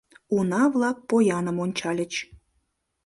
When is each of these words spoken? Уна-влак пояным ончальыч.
Уна-влак 0.35 0.97
пояным 1.09 1.57
ончальыч. 1.63 2.13